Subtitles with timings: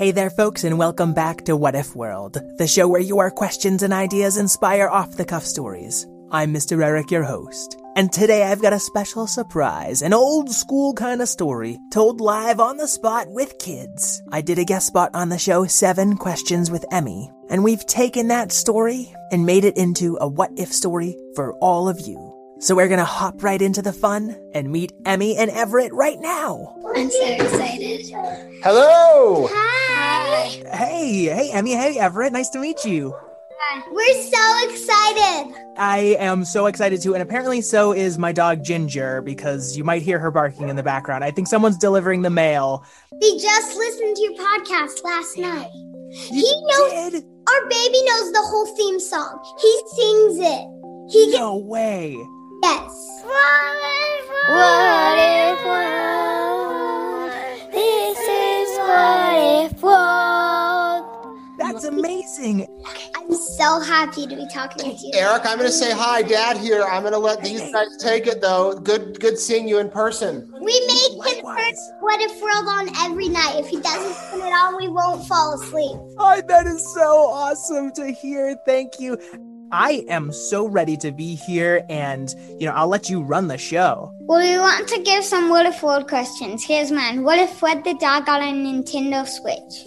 [0.00, 3.82] Hey there, folks, and welcome back to What If World, the show where your questions
[3.82, 6.06] and ideas inspire off the cuff stories.
[6.30, 6.82] I'm Mr.
[6.82, 11.28] Eric, your host, and today I've got a special surprise, an old school kind of
[11.28, 14.22] story told live on the spot with kids.
[14.32, 18.28] I did a guest spot on the show Seven Questions with Emmy, and we've taken
[18.28, 22.29] that story and made it into a what if story for all of you.
[22.60, 26.76] So we're gonna hop right into the fun and meet Emmy and Everett right now.
[26.94, 28.06] I'm so excited.
[28.62, 29.48] Hello!
[29.50, 30.46] Hi.
[30.76, 33.16] Hey, hey, Emmy, hey, Everett, nice to meet you.
[33.90, 35.54] We're so excited.
[35.78, 40.02] I am so excited too, and apparently so is my dog Ginger because you might
[40.02, 41.24] hear her barking in the background.
[41.24, 42.84] I think someone's delivering the mail.
[43.12, 45.70] We just listened to your podcast last night.
[45.72, 47.24] You He knows did?
[47.48, 49.40] our baby knows the whole theme song.
[49.62, 51.12] He sings it.
[51.12, 52.16] He can No way.
[52.62, 53.22] Yes.
[54.48, 57.30] What if world?
[57.72, 61.06] This is what if world.
[61.58, 62.66] That's amazing.
[63.16, 65.12] I'm so happy to be talking to you.
[65.14, 66.56] Eric, I'm going to say hi, Dad.
[66.56, 68.74] Here, I'm going to let these guys take it though.
[68.74, 70.52] Good, good seeing you in person.
[70.60, 71.92] We make him turn Likewise.
[72.00, 73.56] What If World on every night.
[73.56, 75.96] If he doesn't turn it on, we won't fall asleep.
[76.18, 78.56] Oh, that is so awesome to hear.
[78.66, 79.18] Thank you.
[79.72, 83.58] I am so ready to be here, and you know, I'll let you run the
[83.58, 84.12] show.
[84.20, 86.64] Well, we want to give some What If World questions.
[86.64, 87.22] Here's mine.
[87.22, 89.86] What if Fred the dog got a Nintendo Switch?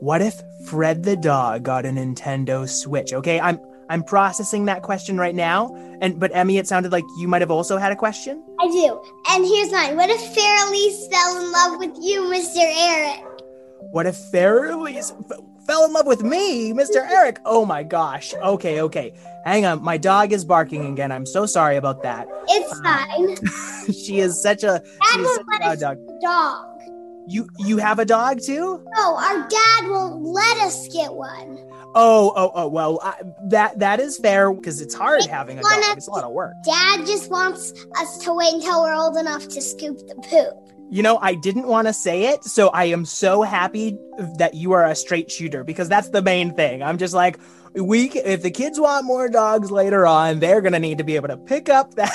[0.00, 3.12] What if Fred the dog got a Nintendo Switch?
[3.12, 5.74] Okay, I'm I'm processing that question right now.
[6.00, 8.42] And but Emmy, it sounded like you might have also had a question.
[8.60, 9.00] I do.
[9.30, 9.96] And here's mine.
[9.96, 12.58] What if Fairly fell in love with you, Mr.
[12.58, 13.29] Eric?
[13.80, 16.96] What if Fairly's f- fell in love with me, Mr.
[16.96, 17.38] Eric?
[17.44, 18.34] Oh my gosh.
[18.34, 19.12] Okay, okay.
[19.44, 19.82] Hang on.
[19.82, 21.10] My dog is barking again.
[21.10, 22.28] I'm so sorry about that.
[22.48, 23.36] It's uh, fine.
[23.94, 24.82] she is such a
[25.12, 25.98] Dad is such a dog.
[26.22, 26.66] dog.
[27.26, 28.84] You you have a dog too?
[28.96, 31.58] No, our dad won't let us get one.
[31.94, 32.68] Oh, oh, oh.
[32.68, 33.14] Well, I,
[33.48, 35.72] that that is fair because it's hard having a dog.
[35.96, 36.54] It's a lot of work.
[36.64, 40.70] Dad just wants us to wait until we're old enough to scoop the poop.
[40.90, 43.96] You know, I didn't want to say it, so I am so happy
[44.38, 46.82] that you are a straight shooter because that's the main thing.
[46.82, 47.38] I'm just like,
[47.74, 51.28] we if the kids want more dogs later on, they're gonna need to be able
[51.28, 52.12] to pick up that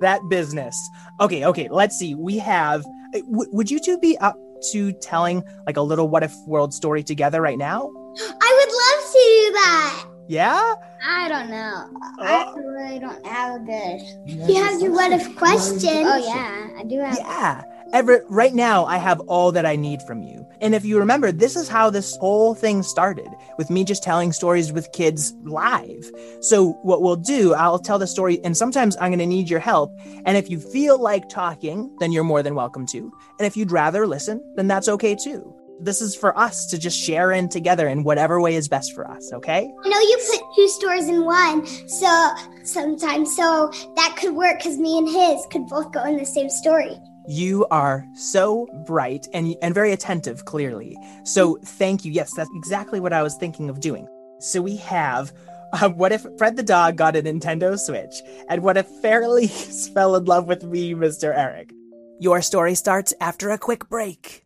[0.00, 0.76] that business.
[1.20, 1.68] Okay, okay.
[1.70, 2.14] Let's see.
[2.14, 2.84] We have.
[3.14, 4.36] uh, W- would you two be up
[4.72, 7.90] to telling like a little what if world story together right now?
[8.18, 10.06] I would love to do that.
[10.28, 10.74] Yeah.
[11.04, 11.88] I don't know.
[12.18, 12.60] I oh.
[12.60, 14.00] really don't have a good.
[14.26, 16.04] You have your what if question.
[16.06, 17.18] Oh yeah, I do have.
[17.18, 17.64] Yeah.
[17.92, 20.46] Everett, right now I have all that I need from you.
[20.60, 23.28] And if you remember, this is how this whole thing started
[23.58, 26.10] with me just telling stories with kids live.
[26.40, 29.60] So, what we'll do, I'll tell the story, and sometimes I'm going to need your
[29.60, 29.96] help.
[30.24, 33.12] And if you feel like talking, then you're more than welcome to.
[33.38, 35.54] And if you'd rather listen, then that's okay too.
[35.78, 39.10] This is for us to just share in together in whatever way is best for
[39.10, 39.70] us, okay?
[39.84, 42.30] I know you put two stories in one, so
[42.64, 46.48] sometimes so that could work because me and his could both go in the same
[46.48, 46.96] story.
[47.28, 50.96] You are so bright and, and very attentive, clearly.
[51.24, 52.12] So, thank you.
[52.12, 54.08] Yes, that's exactly what I was thinking of doing.
[54.38, 55.32] So, we have
[55.72, 58.22] uh, what if Fred the dog got a Nintendo Switch?
[58.48, 59.46] And what if Fairly
[59.94, 61.36] fell in love with me, Mr.
[61.36, 61.72] Eric?
[62.20, 64.45] Your story starts after a quick break.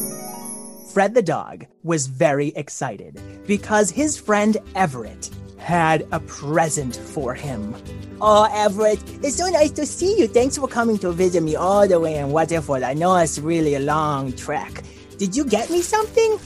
[0.91, 3.17] Fred the dog was very excited
[3.47, 7.73] because his friend Everett had a present for him.
[8.19, 10.27] Oh, Everett, it's so nice to see you.
[10.27, 12.83] Thanks for coming to visit me all the way in Waterford.
[12.83, 14.83] I know it's really a long trek.
[15.17, 16.37] Did you get me something?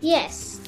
[0.00, 0.60] Yes.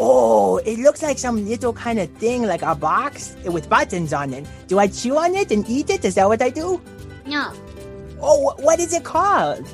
[0.00, 4.34] Oh, it looks like some little kind of thing, like a box with buttons on
[4.34, 4.44] it.
[4.66, 6.04] Do I chew on it and eat it?
[6.04, 6.82] Is that what I do?
[7.26, 7.52] No.
[8.20, 9.68] Oh, what is it called?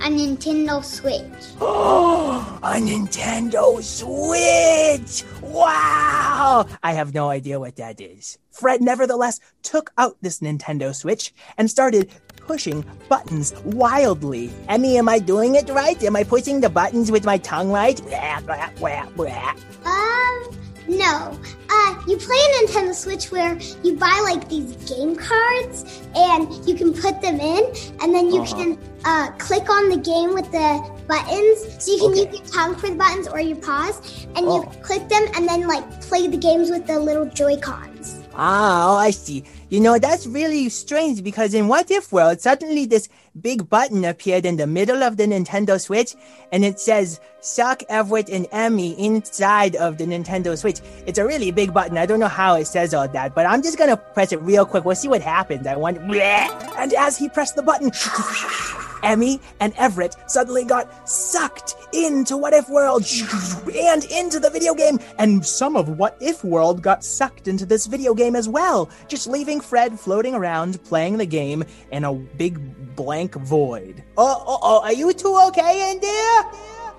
[0.00, 1.54] A Nintendo Switch.
[1.60, 5.24] Oh, a Nintendo Switch!
[5.42, 6.66] Wow!
[6.82, 8.38] I have no idea what that is.
[8.52, 14.50] Fred nevertheless took out this Nintendo Switch and started pushing buttons wildly.
[14.68, 16.00] Emmy, am I doing it right?
[16.04, 18.00] Am I pushing the buttons with my tongue right?
[18.06, 19.54] Blah, blah, blah, blah.
[19.84, 20.50] Um,
[20.88, 21.38] no.
[21.70, 26.74] Uh, you play a Nintendo Switch where you buy like these game cards and you
[26.74, 27.62] can put them in,
[28.00, 28.56] and then you Uh-huh.
[28.56, 30.70] can uh, click on the game with the
[31.06, 31.58] buttons.
[31.78, 32.30] So you can Okay.
[32.30, 33.96] use your tongue for the buttons or your paws,
[34.34, 34.56] and Oh.
[34.56, 37.97] you click them and then like play the games with the little Joy Cons.
[38.40, 39.42] Ah, oh, I see.
[39.68, 43.08] You know, that's really strange because in What If World, suddenly this
[43.40, 46.14] big button appeared in the middle of the Nintendo Switch
[46.52, 50.78] and it says Suck Everett and Emmy inside of the Nintendo Switch.
[51.04, 51.98] It's a really big button.
[51.98, 54.64] I don't know how it says all that, but I'm just gonna press it real
[54.64, 54.84] quick.
[54.84, 55.66] We'll see what happens.
[55.66, 55.98] I want.
[55.98, 57.90] And as he pressed the button,
[59.02, 63.04] Emmy and Everett suddenly got sucked into What If World
[63.74, 64.98] and into the video game.
[65.18, 69.26] And some of What If World got sucked into this video game as well, just
[69.26, 74.02] leaving Fred floating around playing the game in a big blank void.
[74.16, 76.44] Oh, oh, oh, are you two okay in there?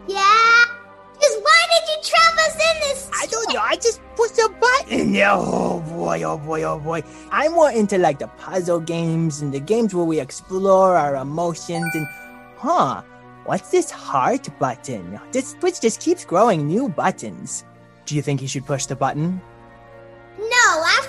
[0.07, 0.78] Yeah.
[1.21, 3.10] Just why did you trap us in this?
[3.21, 3.60] I don't know.
[3.60, 5.16] I just pushed a button.
[5.21, 7.04] Oh boy, oh boy, oh boy.
[7.31, 11.94] I'm more into like the puzzle games and the games where we explore our emotions
[11.94, 12.07] and,
[12.57, 13.01] huh?
[13.45, 15.19] What's this heart button?
[15.31, 17.63] This Switch just keeps growing new buttons.
[18.06, 19.42] Do you think he should push the button?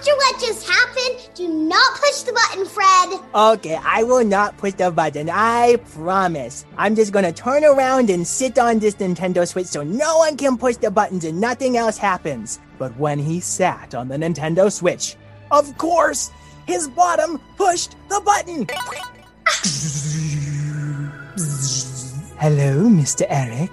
[0.01, 3.21] After what just happened, do not push the button, Fred.
[3.35, 5.29] Okay, I will not push the button.
[5.29, 6.65] I promise.
[6.79, 10.57] I'm just gonna turn around and sit on this Nintendo Switch so no one can
[10.57, 12.61] push the buttons and nothing else happens.
[12.79, 15.17] But when he sat on the Nintendo Switch,
[15.51, 16.31] of course,
[16.67, 18.67] his bottom pushed the button.
[22.39, 23.27] Hello, Mr.
[23.29, 23.71] Eric.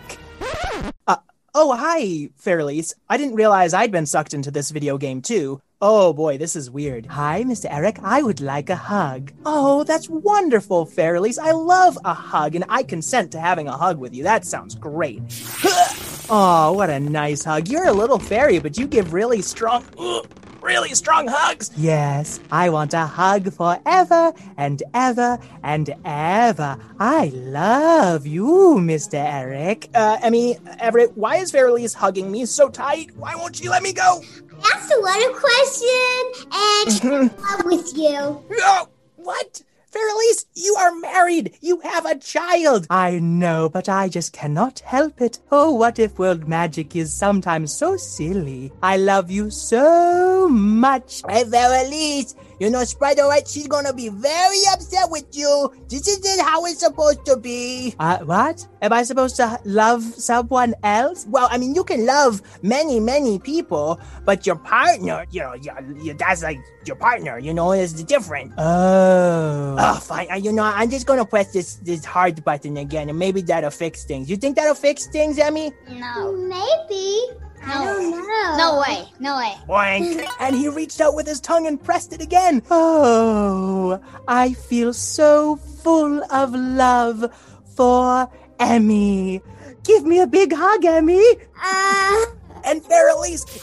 [1.08, 1.16] Uh,
[1.56, 2.96] oh, hi, Fairlies.
[3.08, 5.62] I didn't realize I'd been sucked into this video game too.
[5.80, 7.06] Oh boy, this is weird.
[7.06, 7.68] Hi, Mr.
[7.70, 8.00] Eric.
[8.02, 9.32] I would like a hug.
[9.46, 11.38] Oh, that's wonderful, Fairlies.
[11.38, 14.24] I love a hug, and I consent to having a hug with you.
[14.24, 15.22] That sounds great.
[16.32, 17.68] oh, what a nice hug.
[17.68, 19.86] You're a little fairy, but you give really strong,
[20.64, 21.70] really strong hugs.
[21.78, 26.80] Yes, I want a hug forever and ever and ever.
[27.00, 29.14] I love you, Mr.
[29.14, 29.92] Eric.
[29.94, 33.16] Uh, Emmy, Everett, why is Fairlies hugging me so tight?
[33.16, 34.24] Why won't she let me go?
[34.70, 38.44] That's a lot of question, and she's in love with you.
[38.50, 38.90] No!
[39.16, 39.62] What?
[39.92, 41.58] Fairlies, you are married.
[41.62, 42.88] You have a child.
[42.90, 45.40] I know, but I just cannot help it.
[45.50, 48.74] Oh, what if world magic is sometimes so silly?
[48.84, 51.24] I love you so much.
[51.30, 55.72] Hey, Fairlies, You know, Sprite, all right, she's gonna be very upset with you.
[55.90, 57.94] This isn't how it's supposed to be.
[58.00, 58.68] Uh, what?
[58.82, 61.26] Am I supposed to love someone else?
[61.30, 65.72] Well, I mean, you can love many, many people, but your partner, you know, you,
[66.02, 68.54] you, that's like your partner, you know, is different.
[68.58, 69.76] Oh.
[69.78, 70.32] Oh, fine.
[70.32, 73.70] Uh, you know, I'm just gonna press this this hard button again, and maybe that'll
[73.70, 74.30] fix things.
[74.30, 75.72] You think that'll fix things, Emmy?
[75.90, 76.32] No.
[76.32, 77.22] Maybe.
[77.68, 78.10] I
[78.58, 78.58] No.
[78.58, 79.08] No way.
[79.20, 79.54] No way.
[79.68, 80.28] Boink.
[80.40, 82.62] And he reached out with his tongue and pressed it again.
[82.72, 87.32] Oh, I feel so full of love
[87.76, 89.42] for Emmy.
[89.84, 91.24] Give me a big hug, Emmy.
[91.64, 92.26] Uh,
[92.66, 93.14] And Fairy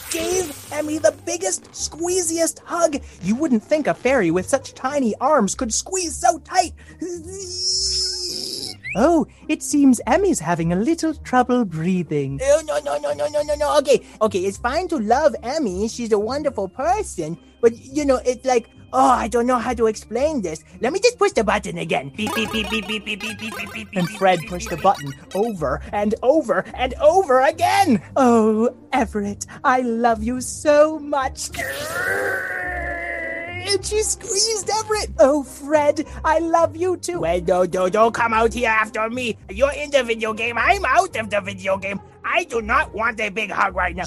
[0.09, 2.97] gave Emmy the biggest, squeeziest hug.
[3.21, 6.73] You wouldn't think a fairy with such tiny arms could squeeze so tight.
[8.95, 12.39] Oh, it seems Emmy's having a little trouble breathing.
[12.41, 13.77] Oh, no, no, no, no, no, no, no.
[13.79, 15.89] Okay, okay, it's fine to love Emmy.
[15.89, 17.37] She's a wonderful person.
[17.59, 20.63] But, you know, it's like, oh, I don't know how to explain this.
[20.79, 22.13] Let me just push the button again.
[22.15, 25.13] Beep, beep, beep, beep, beep, beep, beep, beep, beep, beep, And Fred pushed the button
[25.33, 28.01] over and over and over again.
[28.15, 31.49] Oh, Everett, I love you so much.
[33.67, 35.09] And she squeezed Everett.
[35.19, 37.19] Oh, Fred, I love you too.
[37.21, 39.37] Well, no, no, don't come out here after me.
[39.49, 40.57] You're in the video game.
[40.57, 41.99] I'm out of the video game.
[42.23, 44.05] I do not want a big hug right now.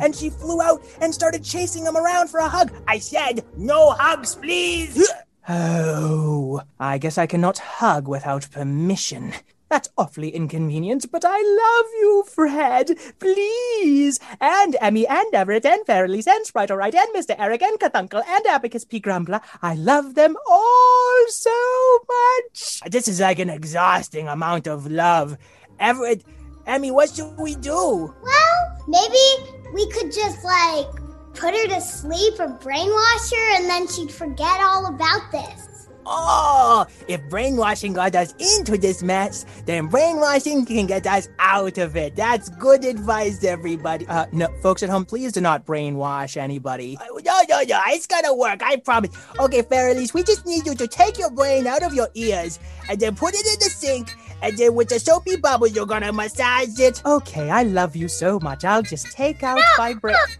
[0.00, 2.72] And she flew out and started chasing him around for a hug.
[2.86, 5.10] I said no hugs, please.
[5.50, 9.32] Oh, I guess I cannot hug without permission.
[9.68, 12.98] That's awfully inconvenient, but I love you, Fred.
[13.18, 14.18] Please.
[14.40, 17.34] And Emmy and Everett and Fairlies and Sprite Alright and Mr.
[17.38, 18.98] Eric and Cathuncle and Abacus P.
[18.98, 19.40] Grumbler.
[19.60, 22.80] I love them all so much.
[22.90, 25.36] This is like an exhausting amount of love.
[25.78, 26.24] Everett,
[26.66, 28.14] Emmy, what should we do?
[28.22, 30.86] well, maybe we could just like
[31.34, 35.77] put her to sleep or brainwash her and then she'd forget all about this.
[36.10, 41.96] Oh, if brainwashing got us into this mess, then brainwashing can get us out of
[41.96, 42.16] it.
[42.16, 44.06] That's good advice, everybody.
[44.08, 46.96] Uh, no, folks at home, please do not brainwash anybody.
[47.00, 49.10] Uh, No, no, no, it's gonna work, I promise.
[49.38, 52.98] Okay, Fairlies, we just need you to take your brain out of your ears and
[52.98, 56.78] then put it in the sink, and then with the soapy bubbles, you're gonna massage
[56.78, 57.02] it.
[57.04, 58.64] Okay, I love you so much.
[58.64, 60.14] I'll just take out my brain.
[60.16, 60.34] No,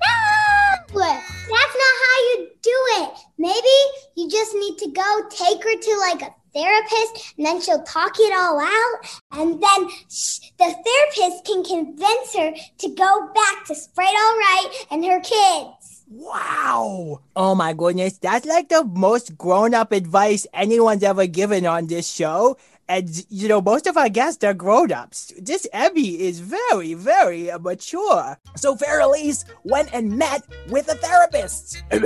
[0.95, 1.01] No!
[1.01, 2.71] That's not how you do
[3.03, 3.19] it.
[3.39, 3.77] Maybe
[4.17, 8.13] you just need to go take her to like a therapist and then she'll talk
[8.19, 9.21] it all out.
[9.33, 14.87] And then sh- the therapist can convince her to go back to Sprite All Right
[14.91, 16.05] and her kids.
[16.11, 17.21] Wow!
[17.37, 22.11] Oh my goodness, that's like the most grown up advice anyone's ever given on this
[22.11, 22.57] show.
[22.91, 25.35] And, you know, most of our guests are grown ups.
[25.39, 28.39] This Emmy is very, very mature.
[28.57, 31.83] So Fairlies went and met with a therapist.
[31.93, 32.01] um,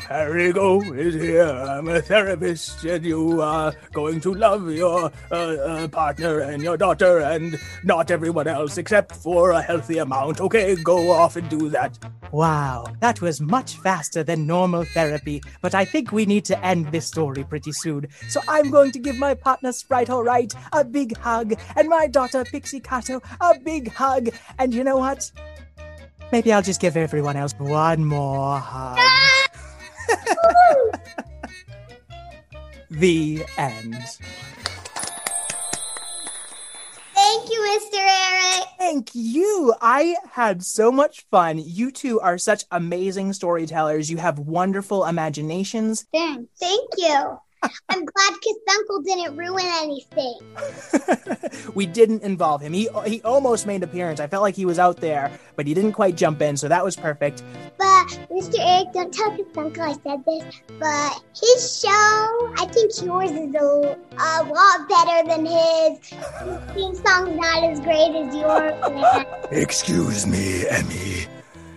[0.00, 1.44] Rigo is here.
[1.44, 6.78] I'm a therapist, and you are going to love your uh, uh, partner and your
[6.78, 10.40] daughter, and not everyone else except for a healthy amount.
[10.40, 11.98] Okay, go off and do that.
[12.32, 16.92] Wow, that was much faster than normal therapy, but I think we need to end
[16.92, 18.06] this story pretty soon.
[18.28, 22.44] So I'm going to give my partner Sprite Alright a big hug, and my daughter
[22.44, 24.30] Pixie Cato a big hug.
[24.58, 25.30] And you know what?
[26.32, 28.98] Maybe I'll just give everyone else one more hug.
[32.90, 33.96] the end.
[37.14, 37.98] Thank you, Mr.
[37.98, 38.64] Eric.
[38.78, 39.74] Thank you.
[39.80, 41.58] I had so much fun.
[41.58, 44.10] You two are such amazing storytellers.
[44.10, 46.06] You have wonderful imaginations.
[46.12, 46.48] Thanks.
[46.58, 47.38] Thank you.
[47.62, 48.34] I'm glad
[48.70, 50.38] Uncle didn't ruin anything.
[51.74, 52.72] we didn't involve him.
[52.72, 54.20] He he almost made an appearance.
[54.20, 56.84] I felt like he was out there, but he didn't quite jump in, so that
[56.84, 57.42] was perfect.
[57.78, 58.56] But Mr.
[58.58, 63.98] Eric, don't tell Uncle I said this, but his show, I think yours is a,
[64.18, 65.98] a lot better than his.
[66.08, 69.44] His theme song's not as great as yours.
[69.50, 71.26] Excuse me, Emmy.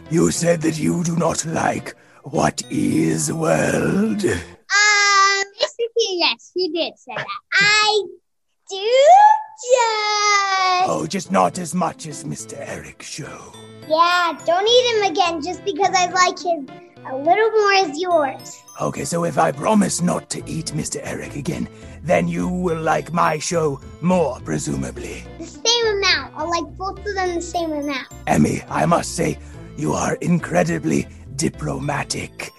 [0.10, 4.24] You said that you do not like what if world.
[6.14, 7.26] Yes, he did say that.
[7.54, 8.04] I
[8.70, 10.90] do oh, just.
[10.90, 12.60] Oh, just not as much as Mr.
[12.60, 13.54] Eric's show.
[13.88, 16.70] Yeah, don't eat him again just because I like his
[17.10, 18.64] a little more as yours.
[18.80, 21.00] Okay, so if I promise not to eat Mr.
[21.04, 21.68] Eric again,
[22.04, 25.24] then you will like my show more, presumably.
[25.40, 26.34] The same amount.
[26.36, 28.08] I'll like both of them the same amount.
[28.28, 29.40] Emmy, I must say,
[29.78, 32.52] you are incredibly diplomatic.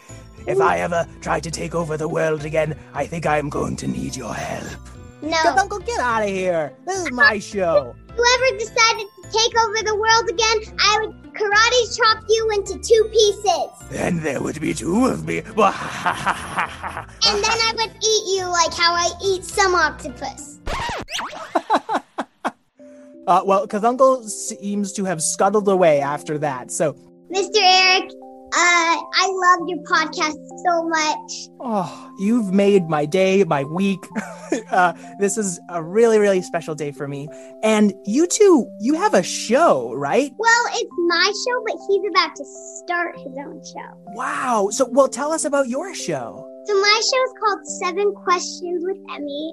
[0.46, 3.86] If I ever try to take over the world again, I think I'm going to
[3.86, 4.78] need your help.
[5.22, 5.38] No.
[5.56, 6.72] Uncle, get out of here.
[6.86, 7.94] This is my show.
[8.08, 13.08] Whoever decided to take over the world again, I would karate chop you into two
[13.12, 13.88] pieces.
[13.90, 15.38] Then there would be two of me.
[17.24, 20.58] And then I would eat you like how I eat some octopus.
[23.24, 26.72] Uh, well, because Uncle seems to have scuttled away after that.
[26.72, 26.94] So,
[27.32, 27.56] Mr.
[27.56, 28.10] Eric,
[28.52, 30.34] uh, I love your podcast
[30.66, 31.48] so much.
[31.60, 34.04] oh, you've made my day, my week.
[34.72, 37.28] uh, this is a really, really special day for me.
[37.62, 40.32] And you two, you have a show, right?
[40.38, 42.44] Well, it's my show, but he's about to
[42.82, 43.96] start his own show.
[44.16, 44.70] Wow.
[44.72, 46.51] So, well, tell us about your show.
[46.64, 49.52] So my show is called Seven Questions with Emmy.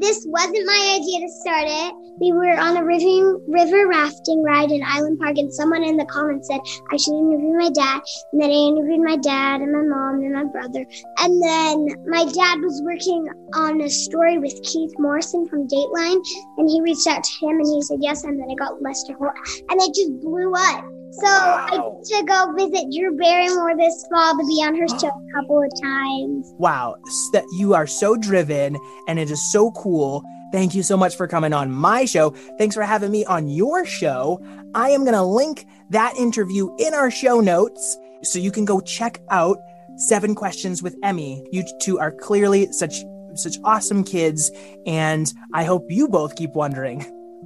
[0.00, 1.94] This wasn't my idea to start it.
[2.20, 6.04] We were on a river, river rafting ride in Island Park, and someone in the
[6.06, 6.60] comments said
[6.90, 8.00] I should interview my dad.
[8.32, 10.84] And then I interviewed my dad and my mom and my brother.
[11.18, 16.20] And then my dad was working on a story with Keith Morrison from Dateline,
[16.58, 18.24] and he reached out to him, and he said yes.
[18.24, 19.34] And then I got Lester Holt,
[19.70, 20.84] and it just blew up.
[21.12, 22.00] So I Wow.
[22.10, 25.62] get to go visit Drew Barrymore this fall to be on her show a couple
[25.62, 26.52] of times.
[26.58, 26.96] Wow.
[27.32, 28.76] That you are so driven
[29.08, 30.22] and it is so cool.
[30.52, 32.30] Thank you so much for coming on my show.
[32.58, 34.40] Thanks for having me on your show.
[34.74, 38.80] I am going to link that interview in our show notes so you can go
[38.80, 39.58] check out
[39.96, 41.44] Seven Questions with Emmy.
[41.52, 43.02] You two are clearly such
[43.34, 44.50] such awesome kids
[44.86, 47.04] and I hope you both keep wondering.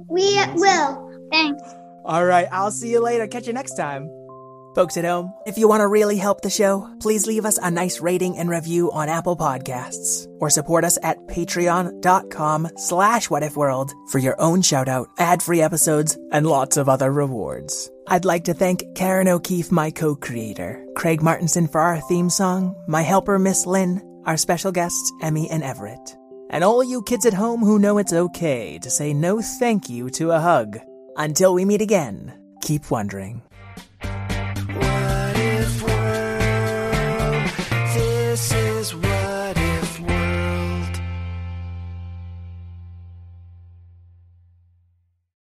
[0.09, 1.09] We will.
[1.31, 1.61] Thanks.
[2.05, 3.27] All right, I'll see you later.
[3.27, 4.09] Catch you next time.
[4.75, 7.69] Folks at home, if you want to really help the show, please leave us a
[7.69, 14.17] nice rating and review on Apple Podcasts or support us at patreon.com slash whatifworld for
[14.17, 17.91] your own shout out, ad-free episodes, and lots of other rewards.
[18.07, 23.03] I'd like to thank Karen O'Keeffe, my co-creator, Craig Martinson for our theme song, my
[23.03, 26.17] helper Miss Lynn, our special guests Emmy and Everett,
[26.49, 30.09] and all you kids at home who know it's okay to say no thank you
[30.11, 30.79] to a hug.
[31.15, 33.43] Until we meet again, keep wondering.